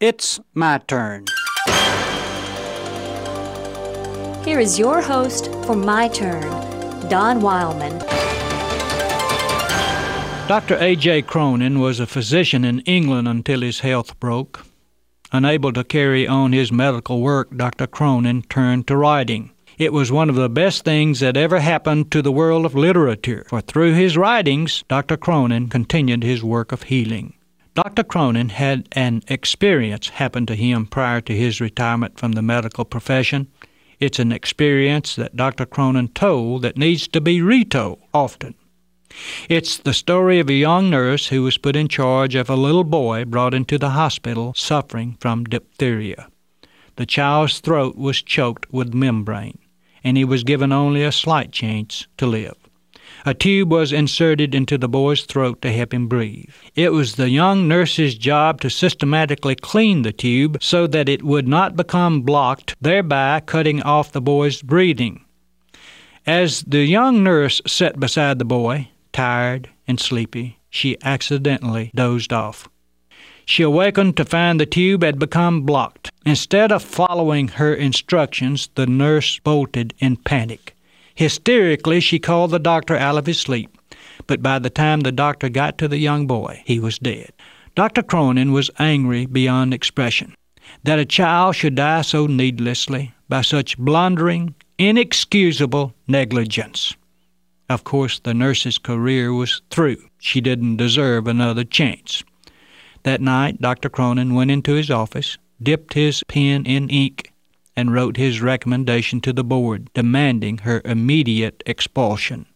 [0.00, 1.26] It's my turn.
[4.46, 6.48] Here is your host for My Turn,
[7.10, 7.98] Don Wildman.
[10.48, 10.78] Dr.
[10.80, 11.20] A.J.
[11.22, 14.64] Cronin was a physician in England until his health broke.
[15.32, 17.86] Unable to carry on his medical work, Dr.
[17.86, 19.50] Cronin turned to writing.
[19.76, 23.44] It was one of the best things that ever happened to the world of literature,
[23.50, 25.18] for through his writings, Dr.
[25.18, 27.34] Cronin continued his work of healing.
[27.74, 28.02] Dr.
[28.02, 33.46] Cronin had an experience happen to him prior to his retirement from the medical profession.
[34.00, 35.66] It's an experience that Dr.
[35.66, 38.54] Cronin told that needs to be retold often.
[39.48, 42.84] It's the story of a young nurse who was put in charge of a little
[42.84, 46.28] boy brought into the hospital suffering from diphtheria.
[46.96, 49.58] The child's throat was choked with membrane,
[50.02, 52.56] and he was given only a slight chance to live.
[53.26, 56.50] A tube was inserted into the boy's throat to help him breathe.
[56.74, 61.46] It was the young nurse's job to systematically clean the tube so that it would
[61.46, 65.24] not become blocked, thereby cutting off the boy's breathing.
[66.26, 72.68] As the young nurse sat beside the boy, tired and sleepy, she accidentally dozed off.
[73.44, 76.12] She awakened to find the tube had become blocked.
[76.24, 80.76] Instead of following her instructions, the nurse bolted in panic.
[81.14, 83.76] Hysterically, she called the doctor out of his sleep,
[84.26, 87.32] but by the time the doctor got to the young boy, he was dead.
[87.74, 88.02] Dr.
[88.02, 90.34] Cronin was angry beyond expression.
[90.84, 96.96] That a child should die so needlessly by such blundering, inexcusable negligence.
[97.68, 99.98] Of course, the nurse's career was through.
[100.18, 102.24] She didn't deserve another chance.
[103.04, 103.88] That night, Dr.
[103.88, 107.29] Cronin went into his office, dipped his pen in ink,
[107.76, 112.46] and wrote his recommendation to the board, demanding her immediate expulsion.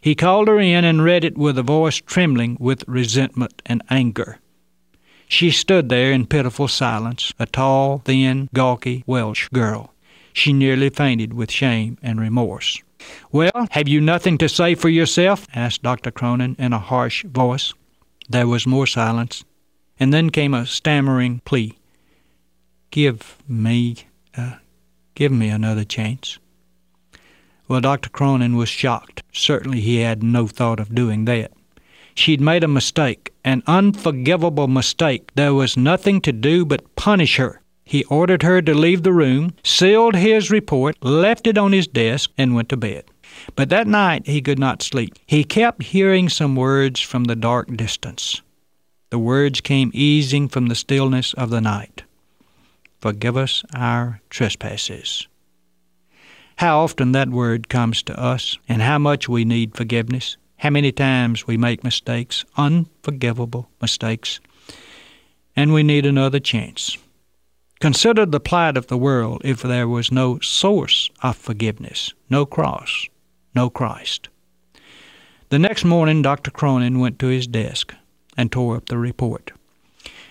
[0.00, 4.38] He called her in and read it with a voice trembling with resentment and anger.
[5.26, 9.92] She stood there in pitiful silence, a tall, thin, gawky Welsh girl.
[10.32, 12.80] She nearly fainted with shame and remorse.
[13.30, 15.46] Well, have you nothing to say for yourself?
[15.54, 16.10] asked Dr.
[16.10, 17.74] Cronin in a harsh voice.
[18.28, 19.44] There was more silence,
[19.98, 21.76] and then came a stammering plea.
[22.90, 23.96] Give me,
[24.38, 24.56] uh,
[25.14, 26.38] give me another chance.
[27.68, 28.08] Well, Dr.
[28.08, 29.22] Cronin was shocked.
[29.32, 31.52] Certainly he had no thought of doing that.
[32.14, 35.30] She'd made a mistake, an unforgivable mistake.
[35.34, 37.60] There was nothing to do but punish her.
[37.84, 42.30] He ordered her to leave the room, sealed his report, left it on his desk,
[42.36, 43.04] and went to bed.
[43.54, 45.14] But that night he could not sleep.
[45.26, 48.42] He kept hearing some words from the dark distance.
[49.10, 51.97] The words came easing from the stillness of the night.
[53.00, 55.28] Forgive us our trespasses.
[56.56, 60.36] How often that word comes to us, and how much we need forgiveness.
[60.56, 64.40] How many times we make mistakes, unforgivable mistakes,
[65.54, 66.98] and we need another chance.
[67.80, 73.06] Consider the plight of the world if there was no source of forgiveness, no cross,
[73.54, 74.28] no Christ.
[75.50, 76.50] The next morning, Dr.
[76.50, 77.94] Cronin went to his desk
[78.36, 79.52] and tore up the report.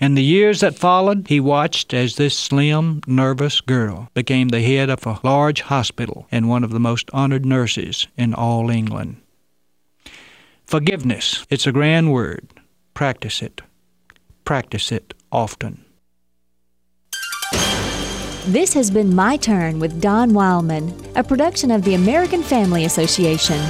[0.00, 4.88] In the years that followed, he watched as this slim, nervous girl became the head
[4.88, 9.20] of a large hospital and one of the most honored nurses in all England.
[10.64, 12.48] Forgiveness, it's a grand word.
[12.94, 13.60] Practice it.
[14.46, 15.84] Practice it often.
[18.46, 23.60] This has been My Turn with Don Wildman, a production of the American Family Association.